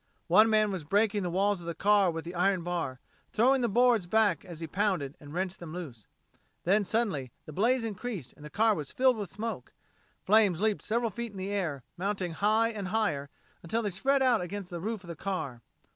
[0.25, 2.99] One man was breaking the walls of the car with the iron bar,
[3.31, 6.07] throwing the boards back as he pounded and wrenched them loose.
[6.63, 9.73] Then, suddenly, the blaze increased and the car was filled with smoke.
[10.23, 13.29] Flames leaped several feet in the air, mounting high and higher
[13.61, 15.61] until they spread out against the roof of the car.